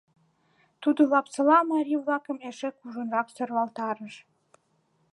[0.81, 4.15] Тудо Лапсола марий-влакым эше кужунрак сӧрвалтарыш.